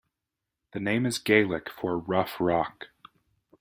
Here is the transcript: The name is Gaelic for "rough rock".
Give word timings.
The 0.71 0.79
name 0.79 1.05
is 1.05 1.19
Gaelic 1.19 1.69
for 1.69 1.95
"rough 1.99 2.37
rock". 2.39 2.87